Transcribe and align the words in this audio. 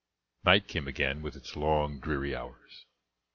Night 0.43 0.67
came 0.67 0.87
again 0.87 1.21
with 1.21 1.35
its 1.35 1.55
long, 1.55 1.99
dreary 1.99 2.35
hours. 2.35 2.87